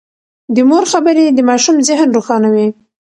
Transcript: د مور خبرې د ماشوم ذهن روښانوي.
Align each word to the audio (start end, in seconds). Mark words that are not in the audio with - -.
د 0.55 0.57
مور 0.69 0.83
خبرې 0.91 1.25
د 1.31 1.39
ماشوم 1.49 1.77
ذهن 1.87 2.09
روښانوي. 2.15 2.67